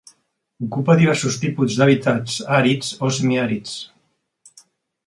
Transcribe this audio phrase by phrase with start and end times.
[0.67, 3.79] Ocupa diversos tipus d'hàbitats àrids o semiàrids.